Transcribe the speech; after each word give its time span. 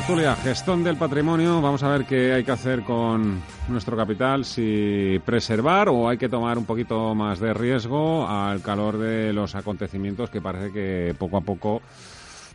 Tertulia, 0.00 0.34
gestión 0.34 0.82
del 0.82 0.96
patrimonio. 0.96 1.60
Vamos 1.60 1.82
a 1.82 1.88
ver 1.90 2.06
qué 2.06 2.32
hay 2.32 2.42
que 2.42 2.52
hacer 2.52 2.84
con 2.84 3.42
nuestro 3.68 3.98
capital, 3.98 4.46
si 4.46 5.20
preservar 5.26 5.90
o 5.90 6.08
hay 6.08 6.16
que 6.16 6.30
tomar 6.30 6.56
un 6.56 6.64
poquito 6.64 7.14
más 7.14 7.38
de 7.38 7.52
riesgo 7.52 8.26
al 8.26 8.62
calor 8.62 8.96
de 8.96 9.34
los 9.34 9.54
acontecimientos 9.54 10.30
que 10.30 10.40
parece 10.40 10.72
que 10.72 11.14
poco 11.18 11.36
a 11.36 11.42
poco 11.42 11.82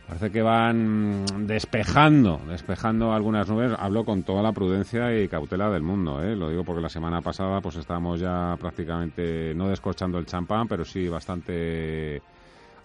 parece 0.08 0.32
que 0.32 0.42
van 0.42 1.24
despejando, 1.46 2.40
despejando 2.48 3.12
algunas 3.12 3.48
nubes. 3.48 3.72
Hablo 3.78 4.04
con 4.04 4.24
toda 4.24 4.42
la 4.42 4.50
prudencia 4.50 5.16
y 5.16 5.28
cautela 5.28 5.70
del 5.70 5.82
mundo, 5.82 6.20
¿eh? 6.24 6.34
lo 6.34 6.50
digo 6.50 6.64
porque 6.64 6.82
la 6.82 6.88
semana 6.88 7.20
pasada 7.20 7.60
pues 7.60 7.76
estábamos 7.76 8.18
ya 8.18 8.56
prácticamente 8.58 9.54
no 9.54 9.68
descorchando 9.68 10.18
el 10.18 10.26
champán, 10.26 10.66
pero 10.66 10.84
sí 10.84 11.08
bastante 11.08 12.20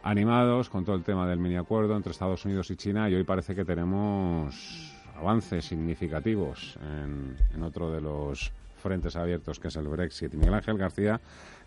animados 0.03 0.69
con 0.69 0.83
todo 0.83 0.95
el 0.95 1.03
tema 1.03 1.27
del 1.27 1.39
mini 1.39 1.55
acuerdo 1.55 1.95
entre 1.95 2.11
Estados 2.11 2.43
Unidos 2.45 2.69
y 2.71 2.75
China 2.75 3.09
y 3.09 3.15
hoy 3.15 3.23
parece 3.23 3.55
que 3.55 3.65
tenemos 3.65 4.93
avances 5.17 5.65
significativos 5.65 6.77
en, 6.81 7.63
otro 7.63 7.91
de 7.91 8.01
los 8.01 8.51
frentes 8.81 9.15
abiertos 9.15 9.59
que 9.59 9.67
es 9.67 9.75
el 9.75 9.87
Brexit. 9.87 10.33
Miguel 10.33 10.55
Ángel 10.55 10.77
García, 10.77 11.21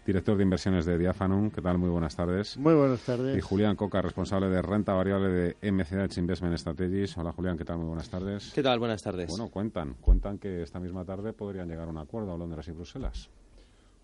director 0.05 0.37
de 0.37 0.43
inversiones 0.43 0.85
de 0.85 0.99
Diafanum, 0.99 1.51
¿qué 1.51 1.63
tal? 1.63 1.79
Muy 1.79 1.89
buenas 1.89 2.17
tardes. 2.17 2.57
Muy 2.57 2.75
buenas 2.75 3.01
tardes. 3.03 3.37
Y 3.39 3.41
Julián 3.41 3.77
Coca, 3.77 4.03
responsable 4.03 4.48
de 4.48 4.61
renta 4.61 4.93
variable 4.95 5.29
de 5.29 5.73
MCH 5.73 6.19
Investment 6.19 6.59
Strategies. 6.59 7.17
Hola 7.17 7.33
Julián, 7.33 7.57
¿qué 7.57 7.65
tal? 7.65 7.79
Muy 7.79 7.87
buenas 7.87 8.09
tardes. 8.09 8.51
¿Qué 8.53 8.63
tal? 8.63 8.81
Buenas 8.81 9.03
tardes. 9.03 9.31
Bueno, 9.31 9.48
cuentan, 9.48 9.95
cuentan 10.01 10.39
que 10.39 10.63
esta 10.63 10.81
misma 10.81 11.05
tarde 11.05 11.33
podrían 11.33 11.69
llegar 11.69 11.87
a 11.87 11.91
un 11.91 11.98
acuerdo 11.98 12.35
a 12.35 12.39
Londres 12.39 12.67
y 12.67 12.73
Bruselas. 12.73 13.31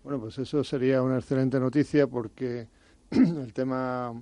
Bueno, 0.03 0.19
pues 0.19 0.37
eso 0.39 0.63
sería 0.63 1.03
una 1.03 1.17
excelente 1.17 1.59
noticia 1.59 2.07
porque 2.07 2.67
el 3.43 3.51
tema 3.51 4.13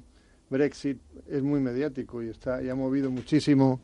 Brexit 0.49 0.99
es 1.27 1.43
muy 1.43 1.59
mediático 1.59 2.23
y 2.23 2.29
está 2.29 2.61
y 2.63 2.69
ha 2.69 2.75
movido 2.75 3.11
muchísimo 3.11 3.79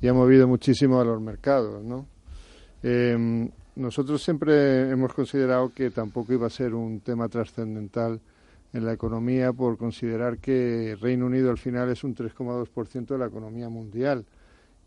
y 0.00 0.08
ha 0.08 0.12
movido 0.12 0.48
muchísimo 0.48 1.00
a 1.00 1.04
los 1.04 1.20
mercados, 1.20 1.84
¿no? 1.84 2.08
Em, 2.82 3.48
nosotros 3.76 4.20
siempre 4.20 4.90
hemos 4.90 5.14
considerado 5.14 5.72
que 5.72 5.90
tampoco 5.90 6.32
iba 6.32 6.48
a 6.48 6.50
ser 6.50 6.74
un 6.74 7.00
tema 7.00 7.28
trascendental 7.28 8.20
en 8.72 8.84
la 8.84 8.92
economía 8.92 9.52
por 9.52 9.78
considerar 9.78 10.38
que 10.38 10.96
Reino 11.00 11.26
Unido 11.26 11.50
al 11.50 11.58
final 11.58 11.90
es 11.90 12.02
un 12.02 12.16
3,2% 12.16 13.06
de 13.06 13.18
la 13.18 13.26
economía 13.26 13.68
mundial 13.68 14.26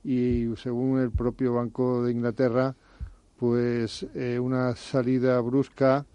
y 0.03 0.53
según 0.57 0.99
el 0.99 1.11
propio 1.11 1.53
Banco 1.53 2.03
de 2.03 2.11
Inglaterra, 2.11 2.75
pues 3.37 4.05
eh, 4.15 4.37
una 4.37 4.75
salida 4.75 5.39
brusca 5.39 6.05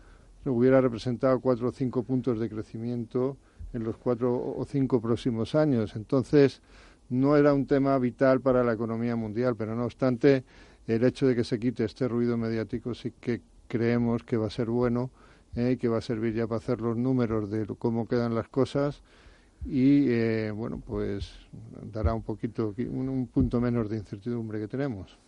hubiera 0.45 0.81
representado 0.81 1.41
cuatro 1.41 1.69
o 1.69 1.73
cinco 1.73 2.03
puntos 2.03 2.39
de 2.39 2.49
crecimiento 2.49 3.37
en 3.73 3.84
los 3.84 3.97
cuatro 3.97 4.34
o 4.34 4.65
cinco 4.65 5.01
próximos 5.01 5.55
años. 5.55 5.95
Entonces, 5.97 6.61
no 7.09 7.37
era 7.37 7.53
un 7.55 7.67
tema 7.67 7.99
vital 7.99 8.41
para 8.41 8.65
la 8.65 8.73
economía 8.73 9.17
mundial, 9.17 9.56
pero 9.56 9.75
no 9.75 9.84
obstante, 9.84 10.45
el 10.87 11.05
hecho 11.05 11.27
de 11.27 11.37
que 11.37 11.45
se 11.45 11.59
quite 11.59 11.84
este 11.84 12.09
ruido 12.09 12.37
mediático 12.37 12.95
sí 12.95 13.12
que 13.21 13.43
creemos 13.69 14.25
que 14.25 14.37
va 14.37 14.47
a 14.47 14.51
ser 14.51 14.67
bueno 14.67 15.11
¿eh? 15.55 15.77
que 15.81 15.89
va 15.89 15.99
a 15.99 16.03
servir 16.03 16.34
ya 16.34 16.47
para 16.47 16.59
hacer 16.59 16.81
los 16.81 16.97
números 16.97 17.51
de 17.51 17.67
cómo 17.78 18.07
quedan 18.07 18.34
las 18.34 18.49
cosas 18.49 19.03
y, 19.67 20.07
eh, 20.09 20.51
bueno, 20.55 20.83
pues 20.84 21.33
dará 21.93 22.15
un 22.15 22.22
poquito, 22.22 22.75
un, 22.78 23.27
punto 23.27 23.61
menos 23.61 23.91
de 23.91 23.99
incertidumbre 23.99 24.59
que 24.59 24.69
tenemos. 24.69 25.19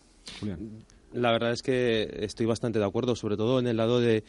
La 1.14 1.30
verdad 1.30 1.52
es 1.52 1.62
que 1.62 2.08
estoy 2.20 2.46
bastante 2.46 2.78
de 2.78 2.84
acuerdo, 2.86 3.14
sobre 3.16 3.36
todo 3.36 3.58
en 3.58 3.66
el 3.66 3.76
lado 3.76 4.00
de, 4.00 4.24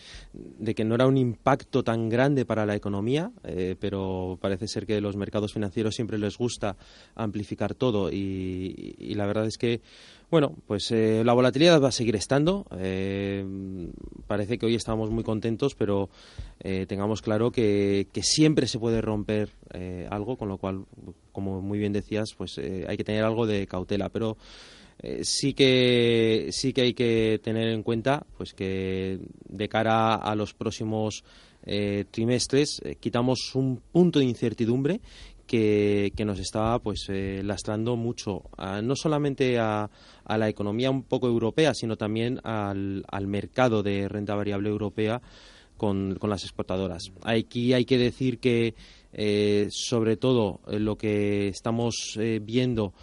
que 0.75 0.83
no 0.83 0.95
era 0.95 1.07
un 1.07 1.17
impacto 1.17 1.83
tan 1.83 2.09
grande 2.09 2.45
para 2.45 2.65
la 2.65 2.75
economía, 2.75 3.31
eh, 3.43 3.75
pero 3.79 4.37
parece 4.41 4.67
ser 4.67 4.85
que 4.85 4.99
los 4.99 5.15
mercados 5.15 5.53
financieros 5.53 5.95
siempre 5.95 6.17
les 6.17 6.37
gusta 6.37 6.75
amplificar 7.15 7.73
todo 7.73 8.11
y, 8.11 9.13
la 9.15 9.25
verdad 9.25 9.45
es 9.45 9.57
que, 9.57 9.81
bueno, 10.29 10.55
pues 10.67 10.91
eh, 10.91 11.23
la 11.23 11.33
volatilidad 11.33 11.81
va 11.81 11.89
a 11.89 11.91
seguir 11.91 12.15
estando. 12.15 12.65
Eh, 12.77 13.45
parece 14.27 14.57
que 14.57 14.65
hoy 14.65 14.75
estamos 14.75 15.09
muy 15.09 15.23
contentos, 15.23 15.75
pero 15.75 16.09
tengamos 16.87 17.21
claro 17.21 17.51
que, 17.51 18.07
que, 18.11 18.23
siempre 18.23 18.67
se 18.67 18.79
puede 18.79 19.01
romper 19.01 19.49
algo, 20.09 20.37
con 20.37 20.49
lo 20.49 20.57
cual, 20.57 20.85
como 21.31 21.61
muy 21.61 21.77
bien 21.77 21.93
decías, 21.93 22.33
pues 22.37 22.57
hay 22.57 22.97
que 22.97 23.03
tener 23.03 23.23
algo 23.23 23.45
de 23.45 23.67
cautela, 23.67 24.09
pero 24.09 24.37
eh, 25.05 25.25
sí 25.25 25.53
que 25.53 26.47
sí 26.51 26.71
que 26.71 26.81
hay 26.81 26.93
que 26.93 27.41
tener 27.43 27.67
en 27.67 27.83
cuenta 27.83 28.25
pues 28.37 28.53
que 28.53 29.19
de 29.49 29.67
cara 29.67 30.15
a 30.15 30.33
los 30.33 30.53
próximos 30.53 31.25
eh, 31.65 32.05
trimestres 32.09 32.81
eh, 32.85 32.95
quitamos 32.95 33.53
un 33.53 33.81
punto 33.91 34.19
de 34.19 34.25
incertidumbre 34.25 35.01
que, 35.45 36.13
nos 36.25 36.39
está 36.39 36.79
pues 36.79 37.09
lastrando 37.09 37.97
mucho 37.97 38.43
no 38.81 38.95
solamente 38.95 39.59
a, 39.59 39.87
la 40.25 40.49
economía 40.49 40.89
un 40.89 41.03
poco 41.03 41.27
europea 41.27 41.73
sino 41.75 41.95
también 41.95 42.39
al, 42.43 43.03
mercado 43.27 43.83
de 43.83 44.07
renta 44.07 44.33
variable 44.35 44.69
europea 44.69 45.21
con, 45.77 46.15
con 46.15 46.31
las 46.31 46.43
exportadoras. 46.43 47.11
Aquí 47.21 47.73
hay 47.73 47.85
que 47.85 47.99
decir 47.99 48.39
que 48.39 48.73
sobre 49.69 50.17
todo 50.17 50.61
lo 50.65 50.95
que 50.97 51.49
estamos 51.49 52.17
viendo 52.41 52.93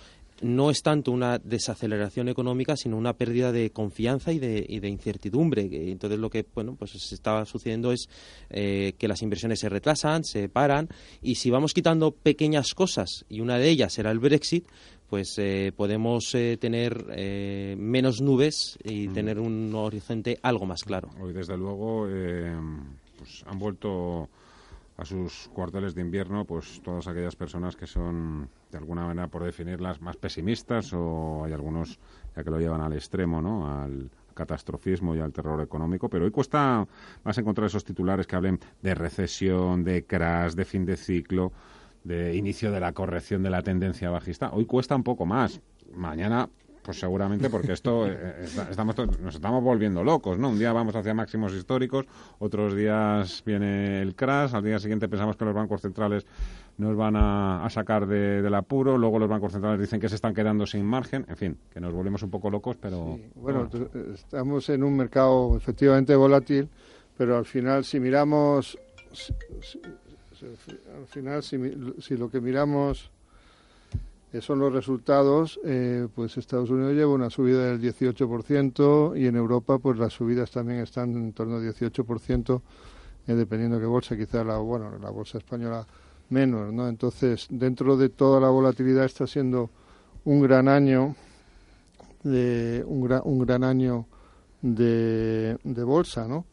no 0.41 0.71
es 0.71 0.83
tanto 0.83 1.13
una 1.13 1.39
desaceleración 1.39 2.29
económica, 2.29 2.77
sino 2.77 2.97
una 2.97 3.13
pérdida 3.13 3.53
de 3.53 3.71
confianza 3.71 4.33
y 4.33 4.39
de, 4.39 4.65
y 4.69 4.81
de 4.81 4.89
incertidumbre. 4.89 5.69
Entonces, 5.91 6.19
lo 6.19 6.31
que 6.31 6.45
bueno, 6.55 6.77
pues 6.79 6.95
está 7.13 7.45
sucediendo 7.45 7.93
es 7.93 8.09
eh, 8.51 8.95
que 8.99 9.09
las 9.09 9.23
inversiones 9.23 9.61
se 9.61 9.69
retrasan, 9.69 10.25
se 10.25 10.49
paran, 10.49 10.89
y 11.23 11.37
si 11.37 11.51
vamos 11.51 11.75
quitando 11.75 12.13
pequeñas 12.13 12.75
cosas, 12.75 13.25
y 13.29 13.41
una 13.41 13.59
de 13.59 13.69
ellas 13.69 13.93
será 13.93 14.11
el 14.11 14.19
Brexit, 14.19 14.67
pues 15.09 15.35
eh, 15.39 15.73
podemos 15.77 16.35
eh, 16.35 16.57
tener 16.61 17.05
menos 17.77 18.21
nubes 18.21 18.79
y 18.85 19.09
tener 19.09 19.41
un 19.41 19.75
horizonte 19.75 20.39
algo 20.43 20.67
más 20.67 20.85
claro. 20.85 21.11
Hoy, 21.21 21.33
desde 21.33 21.57
luego, 21.57 22.07
pues 23.19 23.43
han 23.47 23.59
vuelto 23.59 24.29
a 25.01 25.05
sus 25.07 25.49
cuarteles 25.55 25.95
de 25.95 26.03
invierno, 26.03 26.45
pues 26.45 26.83
todas 26.83 27.09
aquellas 27.09 27.35
personas 27.35 27.75
que 27.75 27.87
son, 27.87 28.51
de 28.71 28.77
alguna 28.77 29.07
manera, 29.07 29.29
por 29.29 29.43
definirlas, 29.43 30.03
más 30.03 30.19
pesimistas 30.19 30.93
o 30.93 31.43
hay 31.43 31.55
algunos 31.55 31.99
ya 32.37 32.45
que 32.45 32.51
lo 32.51 32.61
llevan 32.61 32.83
al 32.83 32.93
extremo, 32.93 33.41
¿no? 33.41 33.83
Al 33.83 34.11
catastrofismo 34.35 35.15
y 35.17 35.21
al 35.21 35.33
terror 35.33 35.63
económico, 35.63 36.11
pero 36.11 36.27
hoy 36.27 36.31
cuesta 36.31 36.87
más 37.25 37.39
encontrar 37.39 37.69
esos 37.69 37.83
titulares 37.83 38.27
que 38.27 38.37
hablen 38.37 38.61
de 38.83 38.95
recesión, 38.95 39.85
de 39.85 40.05
crash, 40.05 40.53
de 40.53 40.67
fin 40.67 40.85
de 40.85 40.99
ciclo, 40.99 41.51
de 42.05 42.37
inicio 42.37 42.71
de 42.71 42.81
la 42.81 42.93
corrección 42.93 43.43
de 43.43 43.51
la 43.51 43.63
tendencia 43.63 44.11
bajista. 44.11 44.51
Hoy 44.53 44.67
cuesta 44.67 44.97
un 44.97 45.03
poco 45.03 45.25
más. 45.25 45.63
Mañana 45.95 46.51
pues 46.83 46.99
seguramente 46.99 47.51
porque 47.51 47.73
esto 47.73 48.07
eh, 48.07 48.17
eh, 48.19 48.47
estamos 48.71 48.97
nos 49.21 49.35
estamos 49.35 49.63
volviendo 49.63 50.03
locos, 50.03 50.39
¿no? 50.39 50.49
Un 50.49 50.59
día 50.59 50.73
vamos 50.73 50.95
hacia 50.97 51.15
máximos 51.15 51.53
históricos, 51.55 52.07
otros 52.39 52.75
días 52.75 53.43
viene 53.45 54.01
el 54.01 54.15
crash, 54.15 54.55
al 54.55 54.65
día 54.65 54.79
siguiente 54.79 55.09
pensamos 55.09 55.37
que 55.37 55.45
los 55.45 55.55
bancos 55.55 55.83
centrales 55.83 56.27
nos 56.79 56.97
van 56.97 57.15
a, 57.17 57.67
sacar 57.69 58.07
del 58.07 58.55
apuro, 58.55 58.97
luego 58.97 59.19
los 59.19 59.29
bancos 59.29 59.53
centrales 59.53 59.81
dicen 59.81 60.01
que 60.01 60.09
se 60.09 60.15
están 60.15 60.33
quedando 60.33 60.67
sin 60.67 60.85
margen, 60.85 61.27
en 61.29 61.37
fin, 61.37 61.59
que 61.71 61.79
nos 61.79 61.93
volvemos 61.93 62.23
un 62.23 62.31
poco 62.31 62.51
locos, 62.51 62.77
pero... 62.81 63.19
Bueno, 63.35 63.69
estamos 64.15 64.69
en 64.71 64.83
un 64.83 64.97
mercado 64.97 65.57
efectivamente 65.59 66.15
volátil, 66.17 66.71
pero 67.19 67.37
al 67.37 67.45
final 67.45 67.85
si 67.85 68.01
miramos, 68.01 68.79
al 70.99 71.07
final 71.07 71.43
si, 71.43 71.59
si 71.99 72.17
lo 72.17 72.31
que 72.31 72.41
miramos 72.41 73.11
son 74.41 74.61
los 74.61 74.73
resultados, 74.73 75.59
eh, 75.65 76.07
pues 76.15 76.37
Estados 76.37 76.71
Unidos 76.71 76.95
lleva 76.95 77.13
una 77.13 77.31
subida 77.31 77.67
del 77.67 77.81
18% 77.81 79.17
y 79.19 79.27
en 79.27 79.37
Europa 79.37 79.79
pues 79.79 79.99
las 79.99 80.13
subidas 80.13 80.51
también 80.53 80.81
están 80.81 81.17
en 81.17 81.33
torno 81.33 81.57
al 81.57 81.63
18%, 81.63 82.63
eh, 83.27 83.35
dependiendo 83.35 83.77
de 83.77 83.83
qué 83.83 83.87
bolsa, 83.89 84.17
quizá 84.17 84.45
la, 84.45 84.59
bueno, 84.59 84.97
la 84.99 85.11
bolsa 85.11 85.39
española 85.39 85.85
menos, 86.29 86.73
¿no? 86.73 86.89
Entonces, 86.89 87.49
dentro 87.51 87.97
de 87.97 88.09
toda 88.09 88.41
la 88.41 88.49
volatilidad 88.51 89.05
está 89.05 89.27
siendo 89.27 89.71
un 90.25 90.41
gran 90.41 90.69
año, 90.69 91.17
de, 92.23 92.85
un, 92.87 93.03
gran, 93.03 93.23
un 93.25 93.39
gran 93.41 93.65
año 93.65 94.07
de, 94.63 95.59
de 95.65 95.83
bolsa, 95.83 96.29
¿no? 96.29 96.45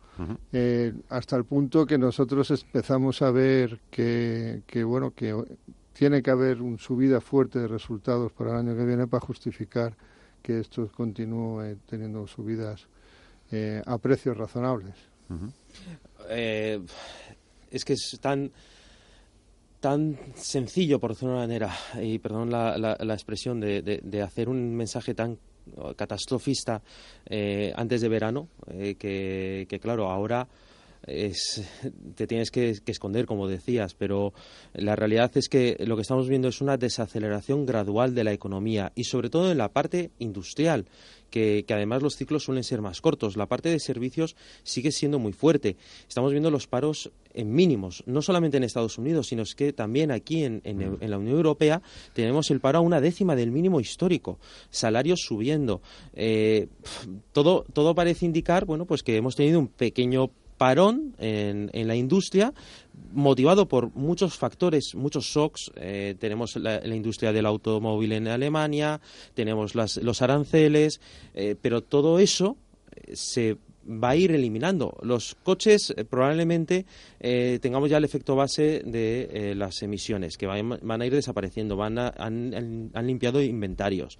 Eh, 0.52 0.94
hasta 1.10 1.36
el 1.36 1.46
punto 1.46 1.86
que 1.86 2.00
nosotros 2.00 2.50
empezamos 2.50 3.22
a 3.22 3.30
ver 3.30 3.80
que, 3.92 4.64
que 4.66 4.84
bueno 4.84 5.12
que 5.12 5.36
tiene 5.98 6.22
que 6.22 6.30
haber 6.30 6.62
una 6.62 6.78
subida 6.78 7.20
fuerte 7.20 7.58
de 7.58 7.68
resultados 7.68 8.32
para 8.32 8.52
el 8.52 8.58
año 8.58 8.78
que 8.78 8.86
viene 8.86 9.08
para 9.08 9.26
justificar 9.26 9.96
que 10.44 10.60
esto 10.60 10.88
continúe 10.96 11.78
teniendo 11.88 12.28
subidas 12.28 12.88
eh, 13.52 13.82
a 13.84 13.98
precios 13.98 14.38
razonables. 14.38 14.94
Eh, 16.30 16.80
es 17.72 17.84
que 17.84 17.94
es 17.94 18.20
tan 18.22 18.52
tan 19.80 20.18
sencillo, 20.36 21.00
por 21.00 21.12
decirlo 21.12 21.32
de 21.32 21.38
una 21.38 21.48
manera, 21.48 21.74
y 22.02 22.20
perdón 22.20 22.52
la, 22.52 22.78
la, 22.78 23.14
expresión, 23.14 23.60
de, 23.60 23.82
de, 23.82 24.22
hacer 24.22 24.50
un 24.50 24.76
mensaje 24.76 25.14
tan 25.14 25.38
catastrofista 25.96 26.82
eh, 27.26 27.74
antes 27.76 28.02
de 28.02 28.10
verano, 28.10 28.50
que, 28.68 29.66
que, 29.70 29.80
claro, 29.80 30.10
ahora 30.10 30.48
es, 31.06 31.64
te 32.16 32.28
tienes 32.28 32.52
que, 32.52 32.82
esconder, 32.86 33.26
como 33.26 33.48
decías, 33.48 33.94
pero 33.94 34.34
la 34.74 34.96
realidad 34.96 35.32
es 35.36 35.50
que 35.50 35.78
lo 35.86 35.96
que 35.96 36.02
estamos 36.02 36.28
viendo 36.28 36.48
es 36.48 36.62
una 36.62 36.78
desaceleración 36.78 37.66
gradual 37.66 38.16
de 38.16 38.24
la 38.24 38.34
economía 38.34 38.92
y 38.96 39.04
sobre 39.04 39.30
todo 39.30 39.52
en 39.52 39.58
la 39.58 39.70
parte 39.70 40.12
industrial. 40.20 40.86
Que, 41.30 41.66
además 41.70 42.02
los 42.02 42.16
ciclos 42.16 42.44
suelen 42.44 42.64
ser 42.64 42.82
más 42.82 43.02
cortos. 43.02 43.36
La 43.36 43.48
parte 43.48 43.70
de 43.70 43.80
servicios 43.80 44.36
sigue 44.64 44.92
siendo 44.92 45.20
muy 45.20 45.34
fuerte. 45.34 45.76
Estamos 46.08 46.32
viendo 46.32 46.50
los 46.50 46.68
paros 46.68 47.12
en 47.34 47.54
mínimos, 47.54 48.02
no 48.08 48.22
solamente 48.22 48.58
en 48.58 48.64
Estados 48.64 48.98
Unidos, 48.98 49.28
sino 49.28 49.44
que 49.56 49.74
también 49.74 50.10
aquí 50.10 50.44
en, 50.44 50.62
en, 50.64 50.98
la 51.00 51.18
Unión 51.18 51.36
Europea 51.36 51.82
tenemos 52.14 52.50
el 52.50 52.60
paro 52.60 52.80
a 52.80 52.82
una 52.82 53.02
décima 53.02 53.36
del 53.36 53.52
mínimo 53.52 53.80
histórico, 53.80 54.40
salarios 54.70 55.20
subiendo. 55.22 55.82
Eh, 56.14 56.68
todo, 57.34 57.66
todo 57.74 57.94
parece 57.94 58.26
indicar 58.26 58.66
bueno, 58.66 58.86
pues 58.86 59.04
que 59.04 59.18
hemos 59.18 59.36
tenido 59.36 59.60
un 59.60 59.68
pequeño 59.68 60.32
parón 60.58 61.16
en, 61.20 61.70
la 61.88 61.96
industria 61.96 62.54
motivado 63.14 63.68
por 63.68 63.96
muchos 63.96 64.36
factores, 64.38 64.96
muchos 64.96 65.26
shocks. 65.26 65.72
Eh, 65.76 66.16
tenemos 66.20 66.56
la, 66.56 66.86
industria 66.88 67.32
del 67.32 67.46
automóvil 67.46 68.12
en 68.14 68.28
Alemania, 68.28 69.00
tenemos 69.34 69.76
los 69.76 70.22
aranceles, 70.22 71.00
eh, 71.34 71.56
pero 71.62 71.82
todo 71.82 72.20
eso 72.20 72.58
eh, 72.96 73.16
se 73.16 73.58
va 73.88 74.10
a 74.10 74.16
ir 74.18 74.32
eliminando. 74.32 74.98
Los 75.02 75.36
coches 75.36 75.96
probablemente 76.10 76.86
tengamos 77.62 77.90
ya 77.90 77.98
el 77.98 78.04
efecto 78.04 78.36
base 78.36 78.82
de 78.84 79.54
las 79.56 79.82
emisiones, 79.82 80.38
que 80.38 80.46
van, 80.46 81.02
a 81.02 81.06
ir 81.06 81.14
desapareciendo, 81.14 81.78
van 81.78 81.98
han, 81.98 82.92
han, 82.94 83.08
limpiado 83.08 83.42
inventarios. 83.42 84.20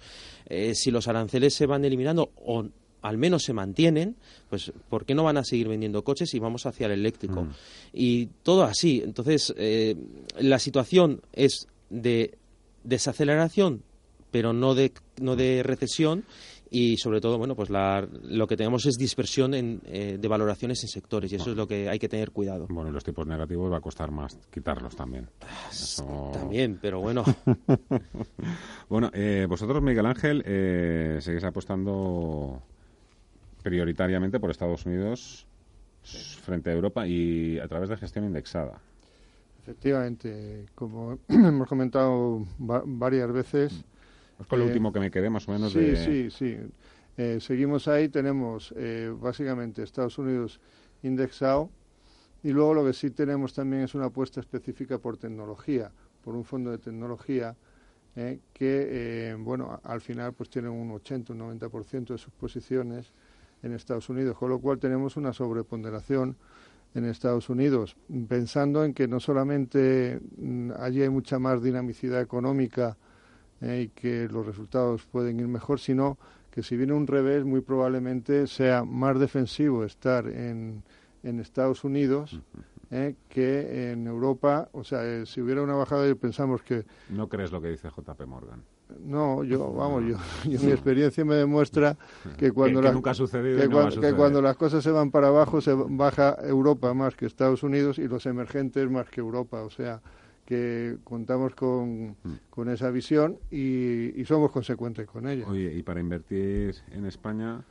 si 0.72 0.90
los 0.90 1.06
aranceles 1.06 1.52
se 1.52 1.66
van 1.66 1.84
eliminando 1.84 2.30
o 2.36 2.64
al 3.02 3.18
menos 3.18 3.44
se 3.44 3.52
mantienen, 3.52 4.16
pues 4.48 4.72
¿por 4.88 5.04
qué 5.04 5.14
no 5.14 5.24
van 5.24 5.36
a 5.36 5.44
seguir 5.44 5.68
vendiendo 5.68 6.02
coches 6.04 6.32
y 6.34 6.38
vamos 6.38 6.66
hacia 6.66 6.86
el 6.86 6.92
eléctrico? 6.92 7.44
Mm. 7.44 7.50
Y 7.92 8.26
todo 8.42 8.64
así. 8.64 9.02
Entonces, 9.04 9.54
eh, 9.56 9.96
la 10.38 10.58
situación 10.58 11.22
es 11.32 11.68
de 11.90 12.36
desaceleración, 12.84 13.82
pero 14.30 14.52
no 14.52 14.74
de, 14.74 14.92
no 15.20 15.36
de 15.36 15.62
recesión 15.62 16.24
y 16.70 16.98
sobre 16.98 17.22
todo 17.22 17.38
bueno 17.38 17.56
pues 17.56 17.70
lo 17.70 18.46
que 18.46 18.54
tenemos 18.54 18.84
es 18.84 18.96
dispersión 18.96 19.54
eh, 19.54 20.18
de 20.20 20.28
valoraciones 20.28 20.82
en 20.82 20.90
sectores 20.90 21.32
y 21.32 21.36
eso 21.36 21.52
es 21.52 21.56
lo 21.56 21.66
que 21.66 21.88
hay 21.88 21.98
que 21.98 22.10
tener 22.10 22.30
cuidado 22.30 22.66
bueno 22.68 22.90
los 22.90 23.02
tipos 23.04 23.26
negativos 23.26 23.72
va 23.72 23.78
a 23.78 23.80
costar 23.80 24.10
más 24.10 24.38
quitarlos 24.52 24.94
también 24.94 25.30
también 26.34 26.78
pero 26.78 27.00
bueno 27.00 27.24
bueno 28.90 29.10
eh, 29.14 29.46
vosotros 29.48 29.82
Miguel 29.82 30.04
Ángel 30.04 30.42
seguís 31.22 31.44
apostando 31.44 32.62
prioritariamente 33.68 34.40
por 34.40 34.50
Estados 34.50 34.86
Unidos 34.86 35.46
frente 36.42 36.70
a 36.70 36.72
Europa 36.72 37.06
y 37.06 37.58
a 37.58 37.68
través 37.68 37.90
de 37.90 37.98
gestión 37.98 38.24
indexada. 38.24 38.80
Efectivamente, 39.60 40.64
como 40.74 41.18
hemos 41.28 41.68
comentado 41.68 42.46
varias 42.58 43.30
veces. 43.30 43.84
Es 44.40 44.46
con 44.46 44.58
lo 44.60 44.64
eh, 44.64 44.68
último 44.68 44.90
que 44.90 45.00
me 45.00 45.10
quedé, 45.10 45.28
más 45.28 45.46
o 45.48 45.52
menos. 45.52 45.72
Sí, 45.72 45.96
sí, 45.96 46.30
sí. 46.30 46.56
Eh, 47.18 47.40
seguimos 47.40 47.88
ahí, 47.88 48.08
tenemos 48.08 48.72
eh, 48.74 49.12
básicamente 49.14 49.82
Estados 49.82 50.16
Unidos 50.16 50.60
indexado 51.02 51.68
y 52.42 52.52
luego 52.52 52.72
lo 52.72 52.86
que 52.86 52.94
sí 52.94 53.10
tenemos 53.10 53.52
también 53.52 53.82
es 53.82 53.94
una 53.94 54.06
apuesta 54.06 54.40
específica 54.40 54.96
por 54.96 55.18
tecnología, 55.18 55.92
por 56.24 56.34
un 56.34 56.44
fondo 56.44 56.70
de 56.70 56.78
tecnología 56.78 57.54
que, 58.52 59.36
bueno, 59.38 59.80
al 59.84 60.00
final 60.00 60.32
pues 60.32 60.50
tiene 60.50 60.68
un 60.68 60.90
80, 60.90 61.34
un 61.34 61.38
90% 61.60 62.06
de 62.14 62.18
sus 62.18 62.32
posiciones 62.32 63.12
en 63.62 63.72
Estados 63.72 64.08
Unidos, 64.08 64.36
con 64.36 64.50
lo 64.50 64.58
cual 64.58 64.78
tenemos 64.78 65.16
una 65.16 65.32
sobreponderación 65.32 66.36
en 66.94 67.04
Estados 67.04 67.50
Unidos, 67.50 67.96
pensando 68.28 68.84
en 68.84 68.94
que 68.94 69.08
no 69.08 69.20
solamente 69.20 70.20
mm, 70.36 70.72
allí 70.78 71.02
hay 71.02 71.10
mucha 71.10 71.38
más 71.38 71.62
dinamicidad 71.62 72.20
económica 72.20 72.96
eh, 73.60 73.82
y 73.86 73.88
que 73.88 74.28
los 74.28 74.46
resultados 74.46 75.04
pueden 75.04 75.38
ir 75.40 75.48
mejor, 75.48 75.80
sino 75.80 76.18
que 76.50 76.62
si 76.62 76.76
viene 76.76 76.94
un 76.94 77.06
revés, 77.06 77.44
muy 77.44 77.60
probablemente 77.60 78.46
sea 78.46 78.84
más 78.84 79.18
defensivo 79.18 79.84
estar 79.84 80.26
en, 80.26 80.82
en 81.22 81.40
Estados 81.40 81.84
Unidos 81.84 82.40
eh, 82.90 83.16
que 83.28 83.92
en 83.92 84.06
Europa. 84.06 84.68
O 84.72 84.82
sea, 84.82 85.04
eh, 85.04 85.26
si 85.26 85.42
hubiera 85.42 85.62
una 85.62 85.74
bajada, 85.74 86.12
pensamos 86.14 86.62
que. 86.62 86.86
¿No 87.10 87.28
crees 87.28 87.52
lo 87.52 87.60
que 87.60 87.68
dice 87.68 87.88
JP 87.90 88.26
Morgan? 88.26 88.62
No, 89.00 89.44
yo, 89.44 89.72
vamos, 89.74 90.04
yo, 90.08 90.16
mi 90.44 90.70
experiencia 90.70 91.24
me 91.24 91.36
demuestra 91.36 91.96
que 92.36 92.52
cuando, 92.52 92.80
que, 92.80 92.86
las 92.86 94.56
cosas 94.56 94.82
se 94.82 94.90
van 94.90 95.10
para 95.10 95.28
abajo 95.28 95.60
se 95.60 95.72
baja 95.74 96.36
Europa 96.42 96.94
más 96.94 97.14
que 97.14 97.26
Estados 97.26 97.62
Unidos 97.62 97.98
y 97.98 98.08
los 98.08 98.26
emergentes 98.26 98.90
más 98.90 99.08
que 99.08 99.20
Europa. 99.20 99.62
O 99.62 99.70
sea, 99.70 100.00
que 100.44 100.96
contamos 101.04 101.54
con, 101.54 102.16
mm. 102.22 102.68
esa 102.68 102.90
visión 102.90 103.38
y, 103.50 104.24
somos 104.24 104.50
consecuentes 104.50 105.06
con 105.06 105.28
ella. 105.28 105.46
Oye, 105.46 105.74
y 105.74 105.82
para 105.82 106.00
invertir 106.00 106.74
en 106.90 107.04
España, 107.04 107.62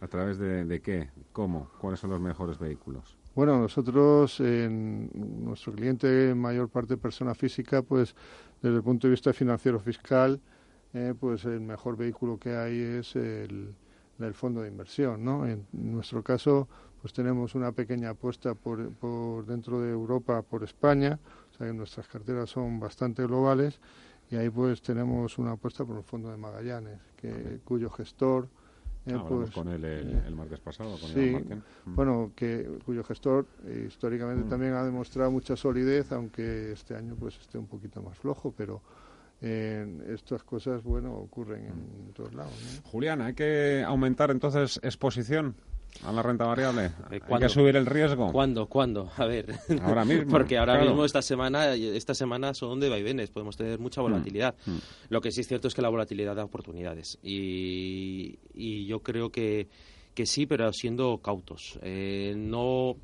¿a 0.00 0.08
través 0.08 0.38
de, 0.38 0.64
de 0.64 0.80
qué? 0.80 1.10
¿Cómo? 1.32 1.70
¿Cuáles 1.78 2.00
son 2.00 2.10
los 2.10 2.20
mejores 2.20 2.58
vehículos? 2.58 3.18
Bueno, 3.34 3.58
nosotros, 3.58 4.38
en 4.40 5.10
nuestro 5.44 5.72
cliente, 5.72 6.30
en 6.30 6.38
mayor 6.38 6.68
parte 6.68 6.96
persona 6.96 7.34
física, 7.34 7.82
pues 7.82 8.14
desde 8.62 8.76
el 8.76 8.82
punto 8.82 9.08
de 9.08 9.10
vista 9.10 9.32
financiero 9.32 9.80
fiscal, 9.80 10.40
eh, 10.94 11.14
pues 11.18 11.44
el 11.44 11.60
mejor 11.60 11.96
vehículo 11.96 12.38
que 12.38 12.56
hay 12.56 12.78
es 12.78 13.16
el, 13.16 13.74
fondo 14.32 14.62
de 14.62 14.68
inversión, 14.68 15.24
¿no? 15.24 15.46
En 15.46 15.66
nuestro 15.72 16.22
caso, 16.22 16.68
pues 17.02 17.12
tenemos 17.12 17.54
una 17.54 17.72
pequeña 17.72 18.10
apuesta 18.10 18.54
por, 18.54 18.90
por 18.92 19.44
dentro 19.44 19.80
de 19.80 19.90
Europa, 19.90 20.40
por 20.42 20.62
España, 20.62 21.18
o 21.52 21.56
sea 21.56 21.66
que 21.66 21.72
nuestras 21.74 22.06
carteras 22.08 22.48
son 22.48 22.80
bastante 22.80 23.26
globales 23.26 23.80
y 24.30 24.36
ahí 24.36 24.48
pues 24.48 24.80
tenemos 24.82 25.36
una 25.38 25.52
apuesta 25.52 25.84
por 25.84 25.98
el 25.98 26.04
fondo 26.04 26.30
de 26.30 26.36
Magallanes, 26.36 27.00
que, 27.16 27.60
cuyo 27.64 27.90
gestor 27.90 28.48
eh, 29.06 29.18
pues, 29.28 29.50
con 29.50 29.68
él 29.68 29.84
el, 29.84 30.22
el, 30.26 30.34
martes 30.34 30.60
pasado, 30.60 30.96
con 30.98 31.10
sí, 31.10 31.36
mm. 31.84 31.94
bueno, 31.94 32.32
que 32.34 32.78
cuyo 32.86 33.04
gestor 33.04 33.46
eh, 33.66 33.84
históricamente 33.86 34.44
mm. 34.46 34.48
también 34.48 34.72
ha 34.72 34.82
demostrado 34.82 35.30
mucha 35.30 35.56
solidez, 35.56 36.10
aunque 36.12 36.72
este 36.72 36.94
año 36.94 37.14
pues 37.14 37.38
esté 37.38 37.58
un 37.58 37.66
poquito 37.66 38.00
más 38.00 38.16
flojo, 38.16 38.54
pero 38.56 38.80
estas 39.40 40.42
cosas, 40.42 40.82
bueno, 40.82 41.14
ocurren 41.14 41.66
en 41.66 42.12
todos 42.14 42.34
lados. 42.34 42.82
Julián, 42.84 43.20
¿hay 43.20 43.34
que 43.34 43.82
aumentar 43.86 44.30
entonces 44.30 44.80
exposición? 44.82 45.56
a 46.02 46.12
la 46.12 46.22
renta 46.22 46.44
variable? 46.44 46.86
Eh, 47.10 47.20
¿Hay 47.30 47.38
que 47.38 47.48
subir 47.48 47.76
el 47.76 47.86
riesgo? 47.86 48.32
¿Cuándo? 48.32 48.66
¿Cuándo? 48.66 49.10
A 49.16 49.26
ver. 49.26 49.54
Ahora 49.82 50.04
mismo. 50.04 50.30
Porque 50.30 50.58
ahora 50.58 50.82
mismo 50.82 51.04
esta 51.04 51.22
semana, 51.22 51.74
esta 51.74 52.14
semana 52.14 52.54
son 52.54 52.80
de 52.80 52.88
vaivenes, 52.88 53.30
podemos 53.30 53.56
tener 53.56 53.78
mucha 53.78 54.00
mm, 54.00 54.04
volatilidad. 54.04 54.54
Mm. 54.66 54.76
Lo 55.10 55.20
que 55.20 55.30
sí 55.30 55.42
es 55.42 55.48
cierto 55.48 55.68
es 55.68 55.74
que 55.74 55.82
la 55.82 55.88
volatilidad 55.88 56.34
da 56.34 56.44
oportunidades. 56.44 57.18
Y, 57.22 58.38
y 58.54 58.86
yo 58.86 59.00
creo 59.00 59.30
que, 59.30 59.68
que 60.14 60.26
sí, 60.26 60.46
pero 60.46 60.72
siendo 60.72 61.18
cautos. 61.18 61.78
Eh, 61.82 62.34
no 62.36 62.96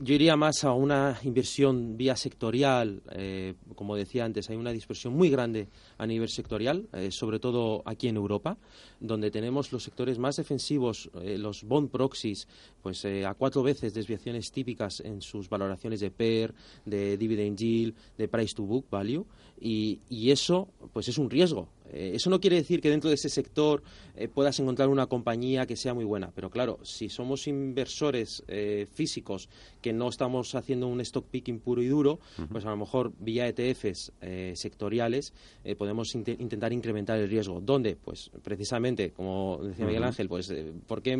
yo 0.00 0.14
iría 0.14 0.34
más 0.34 0.64
a 0.64 0.72
una 0.72 1.18
inversión 1.24 1.96
vía 1.96 2.16
sectorial. 2.16 3.02
Eh, 3.12 3.54
como 3.74 3.96
decía 3.96 4.24
antes, 4.24 4.48
hay 4.48 4.56
una 4.56 4.72
dispersión 4.72 5.14
muy 5.14 5.28
grande 5.28 5.68
a 5.98 6.06
nivel 6.06 6.30
sectorial, 6.30 6.88
eh, 6.92 7.10
sobre 7.10 7.38
todo 7.38 7.82
aquí 7.84 8.08
en 8.08 8.16
Europa, 8.16 8.56
donde 8.98 9.30
tenemos 9.30 9.72
los 9.72 9.82
sectores 9.82 10.18
más 10.18 10.36
defensivos, 10.36 11.10
eh, 11.22 11.36
los 11.36 11.64
bond 11.64 11.90
proxies, 11.90 12.48
pues 12.82 13.04
a 13.04 13.34
cuatro 13.34 13.62
veces 13.62 13.92
desviaciones 13.92 14.50
típicas 14.50 15.00
en 15.00 15.20
sus 15.20 15.48
valoraciones 15.50 16.00
de 16.00 16.10
PER, 16.10 16.54
de 16.86 17.18
dividend 17.18 17.58
yield, 17.58 17.94
de 18.16 18.28
price 18.28 18.54
to 18.54 18.62
book 18.62 18.86
value, 18.90 19.26
y, 19.60 20.00
y 20.08 20.30
eso 20.30 20.68
pues 20.92 21.08
es 21.08 21.18
un 21.18 21.28
riesgo. 21.28 21.68
Eh, 21.92 22.12
eso 22.14 22.30
no 22.30 22.40
quiere 22.40 22.56
decir 22.56 22.80
que 22.80 22.90
dentro 22.90 23.10
de 23.10 23.14
ese 23.14 23.28
sector 23.28 23.82
eh, 24.16 24.28
puedas 24.28 24.58
encontrar 24.60 24.88
una 24.88 25.06
compañía 25.06 25.66
que 25.66 25.76
sea 25.76 25.94
muy 25.94 26.04
buena, 26.04 26.30
pero 26.34 26.50
claro, 26.50 26.78
si 26.82 27.08
somos 27.08 27.46
inversores 27.46 28.42
eh, 28.48 28.86
físicos 28.92 29.48
que 29.82 29.92
no 29.92 30.08
estamos 30.08 30.54
haciendo 30.54 30.88
un 30.88 31.00
stock 31.00 31.26
picking 31.26 31.60
puro 31.60 31.82
y 31.82 31.88
duro, 31.88 32.20
pues 32.50 32.64
a 32.64 32.70
lo 32.70 32.76
mejor 32.76 33.12
vía 33.18 33.48
ETFs 33.48 34.12
sectoriales 34.54 35.32
podemos 35.78 36.14
intentar 36.14 36.72
incrementar 36.72 37.18
el 37.18 37.28
riesgo. 37.28 37.60
¿Dónde? 37.60 37.96
Pues 37.96 38.30
precisamente, 38.42 39.10
como 39.10 39.58
decía 39.62 39.86
Miguel 39.86 40.04
Ángel, 40.04 40.28
pues 40.28 40.52
¿por 40.86 41.02
qué 41.02 41.18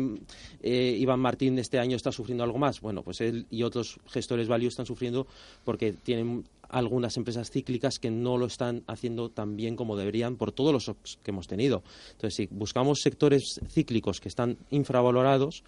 Iván 0.61 1.19
Martín 1.19 1.57
este 1.59 1.79
año 1.79 1.95
está 1.95 2.11
sufriendo 2.11 2.43
algo 2.43 2.57
más? 2.57 2.81
Bueno, 2.81 3.03
pues 3.03 3.21
él 3.21 3.47
y 3.49 3.63
otros 3.63 3.99
gestores 4.07 4.47
value 4.47 4.67
están 4.67 4.85
sufriendo 4.85 5.25
porque 5.65 5.93
tienen 5.93 6.43
algunas 6.71 7.17
empresas 7.17 7.51
cíclicas 7.51 7.99
que 7.99 8.09
no 8.09 8.37
lo 8.37 8.45
están 8.45 8.83
haciendo 8.87 9.29
tan 9.29 9.55
bien 9.55 9.75
como 9.75 9.97
deberían 9.97 10.37
por 10.37 10.51
todos 10.51 10.73
los 10.73 11.17
que 11.21 11.31
hemos 11.31 11.47
tenido. 11.47 11.83
Entonces, 12.11 12.35
si 12.35 12.47
buscamos 12.47 13.01
sectores 13.01 13.59
cíclicos 13.69 14.19
que 14.19 14.29
están 14.29 14.57
infravalorados, 14.71 15.63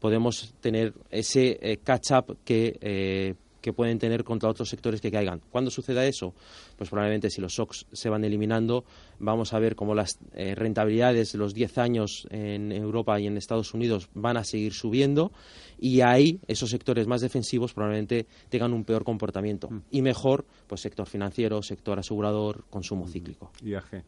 podemos 0.00 0.54
tener 0.60 0.94
ese 1.10 1.58
eh, 1.60 1.78
catch-up 1.82 2.36
que 2.44 2.78
eh, 2.80 3.34
que 3.68 3.74
pueden 3.74 3.98
tener 3.98 4.24
contra 4.24 4.48
otros 4.48 4.70
sectores 4.70 5.02
que 5.02 5.10
caigan. 5.10 5.42
¿Cuándo 5.50 5.70
suceda 5.70 6.06
eso? 6.06 6.32
Pues 6.78 6.88
probablemente 6.88 7.28
si 7.28 7.42
los 7.42 7.52
shocks 7.52 7.84
se 7.92 8.08
van 8.08 8.24
eliminando, 8.24 8.86
vamos 9.18 9.52
a 9.52 9.58
ver 9.58 9.76
cómo 9.76 9.94
las 9.94 10.18
eh, 10.32 10.54
rentabilidades 10.54 11.32
de 11.32 11.38
los 11.38 11.52
10 11.52 11.76
años 11.76 12.26
en 12.30 12.72
Europa 12.72 13.20
y 13.20 13.26
en 13.26 13.36
Estados 13.36 13.74
Unidos 13.74 14.08
van 14.14 14.38
a 14.38 14.44
seguir 14.44 14.72
subiendo 14.72 15.32
y 15.78 16.00
ahí 16.00 16.40
esos 16.48 16.70
sectores 16.70 17.06
más 17.06 17.20
defensivos 17.20 17.74
probablemente 17.74 18.26
tengan 18.48 18.72
un 18.72 18.84
peor 18.84 19.04
comportamiento 19.04 19.68
mm. 19.68 19.82
y 19.90 20.00
mejor 20.00 20.46
pues 20.66 20.80
sector 20.80 21.06
financiero, 21.06 21.60
sector 21.60 21.98
asegurador, 21.98 22.64
consumo 22.70 23.04
mm. 23.04 23.08
cíclico. 23.08 23.52
IAG. 23.62 24.02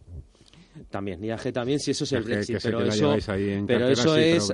También, 0.88 1.22
IAG 1.22 1.52
también, 1.52 1.80
si 1.80 1.90
eso 1.90 2.04
es 2.04 2.12
el 2.12 2.22
Brexit, 2.22 2.58
pero 2.62 2.80
eso, 2.82 3.16
pero 3.66 3.88
eso 3.88 4.16
es, 4.16 4.52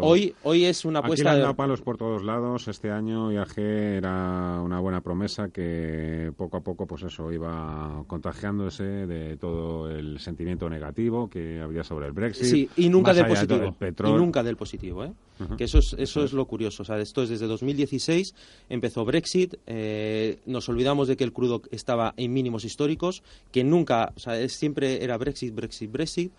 hoy, 0.00 0.34
hoy 0.42 0.64
es 0.64 0.84
una 0.84 0.98
apuesta... 0.98 1.30
Aquí 1.30 1.40
le 1.40 1.46
han 1.46 1.56
palos 1.56 1.80
por 1.80 1.96
todos 1.96 2.22
lados, 2.24 2.68
este 2.68 2.90
año 2.90 3.32
IAG 3.32 3.58
era 3.58 4.60
una 4.60 4.80
buena 4.80 5.00
promesa 5.00 5.48
que 5.48 6.32
poco 6.36 6.56
a 6.56 6.60
poco, 6.60 6.86
pues 6.86 7.04
eso, 7.04 7.32
iba 7.32 8.04
contagiándose 8.06 8.82
de 8.84 9.36
todo 9.36 9.90
el 9.90 10.18
sentimiento 10.18 10.68
negativo 10.68 11.30
que 11.30 11.60
había 11.60 11.84
sobre 11.84 12.06
el 12.06 12.12
Brexit. 12.12 12.46
Sí, 12.46 12.68
y 12.76 12.88
nunca 12.88 13.14
del 13.14 13.26
positivo, 13.26 13.76
y 13.80 14.12
nunca 14.12 14.42
del 14.42 14.56
positivo, 14.56 15.04
¿eh? 15.04 15.12
Que 15.56 15.64
eso 15.64 15.78
es, 15.78 15.96
eso 15.98 16.22
es 16.22 16.32
lo 16.32 16.46
curioso, 16.46 16.82
o 16.82 16.86
sea, 16.86 16.98
esto 16.98 17.22
es 17.22 17.28
desde 17.28 17.46
2016, 17.48 18.34
empezó 18.68 19.04
Brexit, 19.04 19.54
eh, 19.66 20.38
nos 20.46 20.68
olvidamos 20.68 21.08
de 21.08 21.16
que 21.16 21.24
el 21.24 21.32
crudo 21.32 21.62
estaba 21.72 22.14
en 22.16 22.32
mínimos 22.32 22.64
históricos, 22.64 23.24
que 23.50 23.64
nunca, 23.64 24.12
o 24.14 24.20
sea, 24.20 24.48
siempre 24.48 25.02
era 25.02 25.16
Brexit 25.18 25.51
Brexit, 25.54 25.90
Brexit, 25.90 26.32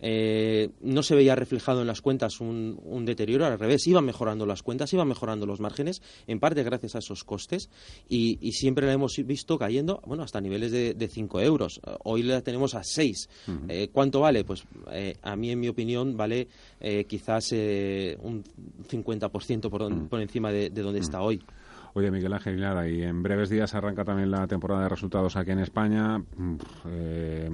eh, 0.00 0.70
no 0.80 1.02
se 1.02 1.14
veía 1.14 1.34
reflejado 1.34 1.80
en 1.80 1.86
las 1.86 2.00
cuentas 2.00 2.40
un, 2.40 3.04
deterioro, 3.04 3.46
al 3.46 3.58
revés, 3.58 3.86
iban 3.86 4.04
mejorando 4.04 4.46
las 4.46 4.62
cuentas, 4.62 4.92
iban 4.92 5.08
mejorando 5.08 5.46
los 5.46 5.60
márgenes, 5.60 6.02
en 6.26 6.40
parte 6.40 6.62
gracias 6.62 6.96
a 6.96 6.98
esos 6.98 7.24
costes, 7.24 7.70
y, 8.08 8.36
siempre 8.52 8.86
la 8.86 8.94
hemos 8.94 9.16
visto 9.24 9.58
cayendo, 9.58 10.00
bueno, 10.06 10.22
hasta 10.22 10.40
niveles 10.40 10.72
de, 10.72 11.08
5 11.08 11.40
euros. 11.40 11.80
Hoy 12.04 12.22
la 12.22 12.40
tenemos 12.42 12.74
a 12.74 12.82
6. 12.82 13.28
Eh, 13.68 13.88
¿Cuánto 13.92 14.20
vale? 14.20 14.44
Pues 14.44 14.64
eh, 14.90 15.16
a 15.22 15.36
mí, 15.36 15.50
en 15.50 15.60
mi 15.60 15.68
opinión, 15.68 16.16
vale 16.16 16.48
quizás 17.06 17.52
un 17.52 18.42
50% 18.88 19.70
por, 19.70 20.08
por 20.08 20.20
encima 20.20 20.50
de, 20.50 20.70
de 20.70 20.82
donde 20.82 21.00
está 21.00 21.22
hoy. 21.22 21.42
Oye, 21.96 22.10
Miguel 22.10 22.34
Ángel 22.34 22.60
Lara, 22.60 22.86
y 22.86 23.02
en 23.02 23.22
breves 23.22 23.48
días 23.48 23.74
arranca 23.74 24.04
también 24.04 24.30
la 24.30 24.46
temporada 24.46 24.82
de 24.82 24.90
resultados 24.90 25.34
aquí 25.34 25.52
en 25.52 25.60
España. 25.60 26.22
Eh, 26.84 27.48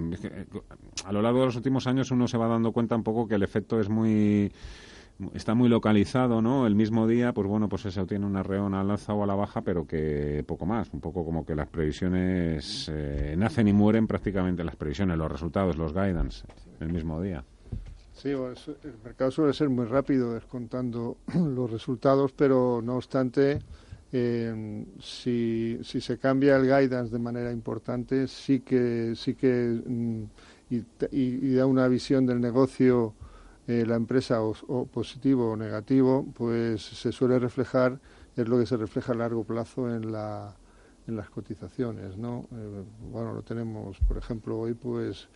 a 1.05 1.13
lo 1.13 1.23
largo 1.23 1.39
de 1.39 1.47
los 1.47 1.55
últimos 1.55 1.87
años 1.87 2.11
uno 2.11 2.27
se 2.27 2.37
va 2.37 2.49
dando 2.49 2.73
cuenta 2.73 2.97
un 2.97 3.05
poco 3.05 3.29
que 3.29 3.37
el 3.37 3.45
efecto 3.45 3.79
es 3.79 3.89
muy 3.89 4.51
está 5.33 5.55
muy 5.55 5.69
localizado, 5.69 6.43
¿no? 6.43 6.67
El 6.67 6.75
mismo 6.75 7.07
día, 7.07 7.33
pues 7.33 7.47
bueno, 7.47 7.69
pues 7.69 7.87
eso 7.87 8.05
tiene 8.05 8.27
una 8.27 8.43
reona 8.43 8.81
al 8.81 8.91
alza 8.91 9.15
o 9.15 9.23
a 9.23 9.29
la 9.29 9.37
baja, 9.37 9.61
pero 9.61 9.87
que 9.87 10.43
poco 10.45 10.67
más, 10.67 10.93
un 10.93 11.01
poco 11.01 11.25
como 11.25 11.47
que 11.47 11.55
las 11.55 11.69
previsiones 11.69 12.91
eh, 12.93 13.37
nacen 13.39 13.69
y 13.69 13.73
mueren 13.73 14.09
prácticamente 14.09 14.65
las 14.65 14.75
previsiones, 14.75 15.19
los 15.19 15.31
resultados, 15.31 15.77
los 15.77 15.93
guidance, 15.93 16.45
el 16.81 16.93
mismo 16.93 17.23
día. 17.23 17.45
Sí, 18.13 18.31
el 18.31 18.99
mercado 19.05 19.31
suele 19.31 19.53
ser 19.53 19.69
muy 19.69 19.85
rápido 19.85 20.35
descontando 20.35 21.19
los 21.33 21.71
resultados, 21.71 22.33
pero 22.33 22.81
no 22.83 22.97
obstante 22.97 23.61
eh, 24.13 24.85
si, 25.01 25.79
si, 25.83 26.01
se 26.01 26.19
cambia 26.19 26.57
el 26.57 26.65
guidance 26.65 27.13
de 27.13 27.19
manera 27.19 27.51
importante, 27.51 28.29
sí 28.29 28.61
que, 28.61 29.15
sí 29.17 29.35
que 29.35 29.81
mm, 29.87 30.25
y, 31.11 31.55
da 31.55 31.67
una 31.67 31.89
visión 31.89 32.27
del 32.27 32.41
negocio 32.41 33.15
eh, 33.67 33.85
la 33.87 33.97
empresa 33.97 34.43
o, 34.43 34.87
positivo 34.87 35.53
o 35.53 35.57
negativo, 35.57 36.27
pues 36.35 36.83
se 36.83 37.13
suele 37.13 37.39
reflejar, 37.39 38.01
es 38.37 38.49
lo 38.49 38.59
que 38.59 38.67
se 38.67 38.77
refleja 38.77 39.13
a 39.13 39.17
largo 39.17 39.45
plazo 39.45 39.95
en, 39.95 40.13
la, 40.13 40.55
en 41.07 41.17
las 41.17 41.31
cotizaciones, 41.31 42.17
¿no? 42.17 42.47
Eh, 42.53 42.85
bueno, 43.11 43.33
lo 43.33 43.43
tenemos, 43.43 43.99
por 44.01 44.19
ejemplo, 44.19 44.59
hoy, 44.59 44.75
pues 44.75 45.29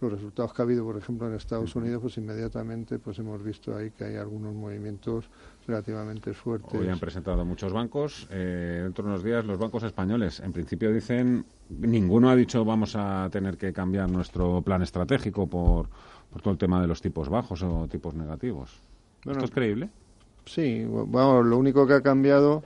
los 0.00 0.12
resultados 0.12 0.52
que 0.52 0.62
ha 0.62 0.64
habido, 0.64 0.84
por 0.84 0.96
ejemplo, 0.96 1.28
en 1.28 1.34
Estados 1.34 1.74
Unidos, 1.76 2.02
pues 2.02 2.16
inmediatamente 2.16 2.98
pues 2.98 3.18
hemos 3.18 3.42
visto 3.42 3.76
ahí 3.76 3.90
que 3.90 4.04
hay 4.04 4.16
algunos 4.16 4.54
movimientos 4.54 5.30
relativamente 5.66 6.32
fuertes. 6.34 6.74
Hoy 6.74 6.88
han 6.88 6.98
presentado 6.98 7.44
muchos 7.44 7.72
bancos. 7.72 8.28
Eh, 8.30 8.80
dentro 8.82 9.04
de 9.04 9.10
unos 9.10 9.24
días, 9.24 9.44
los 9.44 9.58
bancos 9.58 9.82
españoles, 9.82 10.40
en 10.40 10.52
principio 10.52 10.92
dicen, 10.92 11.44
ninguno 11.68 12.30
ha 12.30 12.36
dicho 12.36 12.64
vamos 12.64 12.94
a 12.96 13.28
tener 13.30 13.56
que 13.56 13.72
cambiar 13.72 14.10
nuestro 14.10 14.62
plan 14.62 14.82
estratégico 14.82 15.46
por, 15.46 15.88
por 16.30 16.42
todo 16.42 16.52
el 16.52 16.58
tema 16.58 16.80
de 16.80 16.86
los 16.86 17.00
tipos 17.00 17.28
bajos 17.28 17.62
o 17.62 17.88
tipos 17.88 18.14
negativos. 18.14 18.80
¿Esto 19.24 19.44
es 19.44 19.50
creíble? 19.50 19.88
Sí, 20.44 20.84
bueno, 20.84 21.42
lo 21.42 21.56
único 21.56 21.86
que 21.86 21.94
ha 21.94 22.02
cambiado 22.02 22.62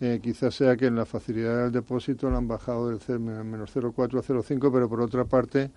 eh, 0.00 0.18
quizás 0.20 0.54
sea 0.54 0.76
que 0.76 0.86
en 0.86 0.96
la 0.96 1.04
facilidad 1.04 1.62
del 1.62 1.72
depósito 1.72 2.28
lo 2.28 2.36
han 2.36 2.48
bajado 2.48 2.88
del 2.88 3.20
menos 3.20 3.74
0,4 3.74 4.18
a 4.18 4.22
0,5, 4.22 4.72
pero 4.72 4.88
por 4.88 5.00
otra 5.00 5.24
parte 5.24 5.70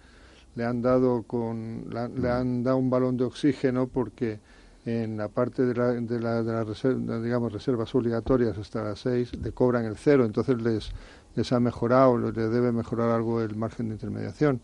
le 0.56 0.66
han 0.66 0.82
dado 0.82 1.24
con 1.24 1.86
le 1.90 2.30
han 2.30 2.64
dado 2.64 2.78
un 2.78 2.90
balón 2.90 3.18
de 3.18 3.26
oxígeno 3.26 3.88
porque 3.88 4.40
en 4.86 5.18
la 5.18 5.30
parte 5.30 5.66
de 5.66 5.74
la, 5.74 5.94
de 5.94 6.20
la, 6.20 6.44
de 6.44 6.54
la 6.54 6.64
reserva, 6.64 7.20
digamos 7.20 7.52
reservas 7.52 7.94
obligatorias 7.96 8.58
hasta 8.58 8.84
las 8.84 9.00
6 9.00 9.40
le 9.42 9.52
cobran 9.52 9.86
el 9.86 9.98
cero 9.98 10.26
entonces 10.26 10.62
les 10.62 10.92
les 11.36 11.52
ha 11.52 11.60
mejorado 11.60 12.18
les 12.18 12.52
debe 12.52 12.72
mejorar 12.72 13.10
algo 13.10 13.42
el 13.42 13.56
margen 13.56 13.90
de 13.90 13.96
intermediación. 13.96 14.62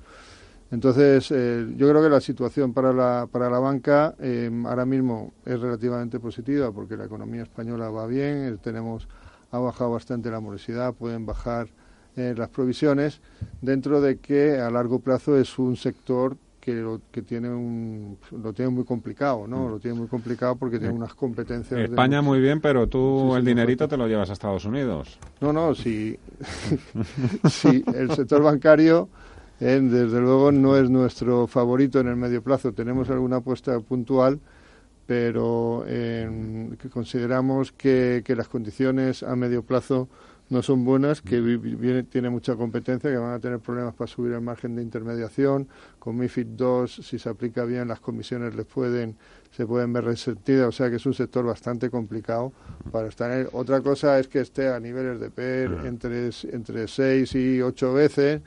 Entonces 0.69 1.29
eh, 1.31 1.67
yo 1.75 1.89
creo 1.89 2.01
que 2.01 2.09
la 2.09 2.21
situación 2.21 2.73
para 2.73 2.93
la 2.93 3.27
para 3.29 3.49
la 3.49 3.59
banca 3.59 4.15
eh, 4.19 4.49
ahora 4.65 4.85
mismo 4.85 5.33
es 5.45 5.59
relativamente 5.59 6.19
positiva 6.19 6.71
porque 6.71 6.95
la 6.95 7.05
economía 7.05 7.43
española 7.43 7.89
va 7.89 8.07
bien 8.07 8.45
eh, 8.45 8.57
tenemos 8.63 9.07
ha 9.51 9.59
bajado 9.59 9.91
bastante 9.91 10.31
la 10.31 10.39
morosidad 10.39 10.93
pueden 10.93 11.25
bajar 11.25 11.67
eh, 12.17 12.33
las 12.35 12.49
provisiones, 12.49 13.21
dentro 13.61 14.01
de 14.01 14.17
que 14.17 14.59
a 14.59 14.69
largo 14.69 14.99
plazo 14.99 15.37
es 15.37 15.57
un 15.57 15.77
sector 15.77 16.35
que 16.61 16.75
lo, 16.75 17.01
que 17.11 17.23
tiene 17.23 17.49
un, 17.49 18.19
lo 18.31 18.53
tiene 18.53 18.69
muy 18.69 18.85
complicado, 18.85 19.47
¿no? 19.47 19.65
Mm. 19.65 19.71
Lo 19.71 19.79
tiene 19.79 19.97
muy 19.97 20.07
complicado 20.07 20.55
porque 20.55 20.77
tiene 20.77 20.93
unas 20.93 21.15
competencias. 21.15 21.81
España 21.81 22.21
muy 22.21 22.39
bien, 22.39 22.61
pero 22.61 22.87
tú 22.87 23.35
el 23.35 23.43
dinerito 23.43 23.87
te 23.87 23.97
lo 23.97 24.07
llevas 24.07 24.29
a 24.29 24.33
Estados 24.33 24.63
Unidos. 24.63 25.17
No, 25.41 25.51
no, 25.51 25.73
si, 25.73 26.17
si 27.49 27.83
el 27.95 28.11
sector 28.11 28.43
bancario, 28.43 29.09
eh, 29.59 29.79
desde 29.81 30.21
luego, 30.21 30.51
no 30.51 30.77
es 30.77 30.87
nuestro 30.87 31.47
favorito 31.47 31.99
en 31.99 32.09
el 32.09 32.15
medio 32.15 32.43
plazo. 32.43 32.71
Tenemos 32.73 33.09
alguna 33.09 33.37
apuesta 33.37 33.79
puntual, 33.79 34.39
pero 35.07 35.83
eh, 35.87 36.69
que 36.79 36.89
consideramos 36.89 37.71
que, 37.71 38.21
que 38.23 38.35
las 38.35 38.47
condiciones 38.47 39.23
a 39.23 39.35
medio 39.35 39.63
plazo 39.63 40.09
no 40.51 40.61
son 40.61 40.83
buenas, 40.83 41.21
que 41.21 41.39
viene, 41.39 42.03
tiene 42.03 42.29
mucha 42.29 42.57
competencia, 42.57 43.09
que 43.09 43.15
van 43.15 43.31
a 43.31 43.39
tener 43.39 43.59
problemas 43.59 43.95
para 43.95 44.07
subir 44.07 44.33
el 44.33 44.41
margen 44.41 44.75
de 44.75 44.83
intermediación. 44.83 45.69
Con 45.97 46.17
MIFID 46.17 46.59
II, 46.59 46.87
si 46.87 47.17
se 47.17 47.29
aplica 47.29 47.63
bien, 47.63 47.87
las 47.87 48.01
comisiones 48.01 48.53
les 48.53 48.65
pueden, 48.65 49.15
se 49.51 49.65
pueden 49.65 49.93
ver 49.93 50.03
resentidas, 50.03 50.67
o 50.67 50.71
sea 50.73 50.89
que 50.89 50.97
es 50.97 51.05
un 51.05 51.13
sector 51.13 51.45
bastante 51.45 51.89
complicado 51.89 52.51
para 52.91 53.07
estar 53.07 53.31
en 53.31 53.47
Otra 53.53 53.79
cosa 53.79 54.19
es 54.19 54.27
que 54.27 54.41
esté 54.41 54.67
a 54.67 54.77
niveles 54.81 55.21
de 55.21 55.29
PER 55.29 55.85
entre, 55.85 56.29
entre 56.51 56.87
6 56.89 57.33
y 57.35 57.61
8 57.61 57.93
veces 57.93 58.41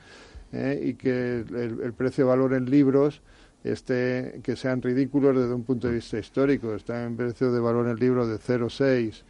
¿eh? 0.53 0.79
y 0.83 0.93
que 0.93 1.39
el, 1.39 1.93
precio-valor 1.93 2.53
en 2.53 2.69
libros 2.69 3.23
esté, 3.63 4.41
que 4.43 4.55
sean 4.55 4.83
ridículos 4.83 5.35
desde 5.35 5.55
un 5.55 5.63
punto 5.63 5.87
de 5.87 5.95
vista 5.95 6.19
histórico. 6.19 6.75
Está 6.75 7.03
en 7.03 7.17
precio 7.17 7.51
de 7.51 7.59
valor 7.59 7.87
en 7.87 7.95
libros 7.95 8.27
de 8.27 8.35
0,6 8.35 9.23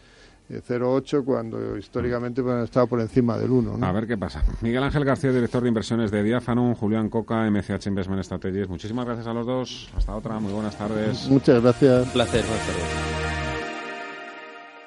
0,8 0.49 1.23
cuando 1.23 1.77
históricamente 1.77 2.41
pues, 2.41 2.55
han 2.55 2.63
estado 2.63 2.87
por 2.87 3.01
encima 3.01 3.37
del 3.37 3.51
1. 3.51 3.85
A 3.85 3.91
ver 3.91 4.07
qué 4.07 4.17
pasa. 4.17 4.43
Miguel 4.61 4.83
Ángel 4.83 5.05
García, 5.05 5.31
director 5.31 5.63
de 5.63 5.69
inversiones 5.69 6.11
de 6.11 6.23
Diáfano, 6.23 6.75
Julián 6.75 7.09
Coca, 7.09 7.49
MCH 7.49 7.87
Investment 7.87 8.23
Strategies. 8.23 8.69
Muchísimas 8.69 9.05
gracias 9.05 9.27
a 9.27 9.33
los 9.33 9.45
dos. 9.45 9.89
Hasta 9.95 10.15
otra. 10.15 10.39
Muy 10.39 10.53
buenas 10.53 10.77
tardes. 10.77 11.27
Muchas 11.29 11.61
gracias. 11.61 12.05
Un 12.05 12.11
placer. 12.11 12.45
Buenas 12.45 12.67
tardes. 12.67 13.24